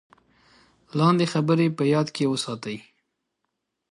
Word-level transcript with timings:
لاندې 0.97 1.25
خبرې 1.33 1.67
په 1.77 1.83
یاد 1.93 2.07
کې 2.15 2.29
وساتئ: 2.31 2.77